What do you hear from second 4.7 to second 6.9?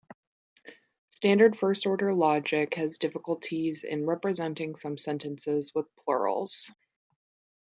some sentences with plurals.